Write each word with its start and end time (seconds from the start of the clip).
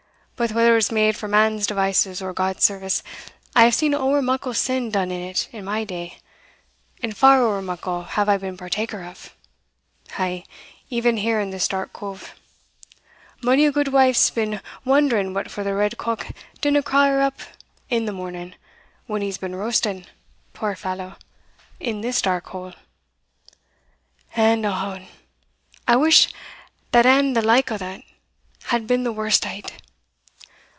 But 0.37 0.53
whether 0.53 0.71
it 0.71 0.77
was 0.77 0.91
made 0.91 1.15
for 1.15 1.27
man's 1.27 1.67
devices 1.67 2.19
or 2.19 2.33
God's 2.33 2.63
service, 2.63 3.03
I 3.55 3.65
have 3.65 3.75
seen 3.75 3.93
ower 3.93 4.23
muckle 4.23 4.55
sin 4.55 4.89
done 4.89 5.11
in 5.11 5.21
it 5.21 5.47
in 5.51 5.63
my 5.63 5.83
day, 5.83 6.17
and 7.03 7.15
far 7.15 7.43
ower 7.43 7.61
muckle 7.61 8.01
have 8.05 8.27
I 8.27 8.37
been 8.39 8.57
partaker 8.57 9.03
of 9.03 9.35
ay, 10.17 10.43
even 10.89 11.17
here 11.17 11.39
in 11.39 11.51
this 11.51 11.67
dark 11.67 11.93
cove. 11.93 12.33
Mony 13.43 13.67
a 13.67 13.71
gudewife's 13.71 14.31
been 14.31 14.61
wondering 14.83 15.35
what 15.35 15.51
for 15.51 15.63
the 15.63 15.75
red 15.75 15.99
cock 15.99 16.29
didna 16.59 16.81
craw 16.81 17.05
her 17.05 17.21
up 17.21 17.41
in 17.91 18.05
the 18.05 18.11
morning, 18.11 18.55
when 19.05 19.21
he's 19.21 19.37
been 19.37 19.55
roasting, 19.55 20.07
puir 20.53 20.75
fallow, 20.75 21.17
in 21.79 22.01
this 22.01 22.19
dark 22.19 22.47
hole 22.47 22.73
And, 24.35 24.65
ohon! 24.65 25.05
I 25.87 25.97
wish 25.97 26.33
that 26.93 27.05
and 27.05 27.37
the 27.37 27.43
like 27.43 27.71
o' 27.71 27.77
that 27.77 28.01
had 28.63 28.87
been 28.87 29.03
the 29.03 29.11
warst 29.11 29.45
o't! 29.45 29.73